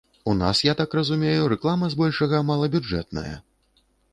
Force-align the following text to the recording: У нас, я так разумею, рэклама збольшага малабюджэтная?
У 0.31 0.33
нас, 0.37 0.61
я 0.67 0.73
так 0.79 0.95
разумею, 0.99 1.43
рэклама 1.53 1.91
збольшага 1.93 2.41
малабюджэтная? 2.51 3.35